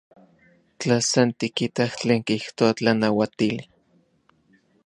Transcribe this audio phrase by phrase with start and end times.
[0.79, 3.63] Tla san tikitaj tlen kijtoa tlanauatili.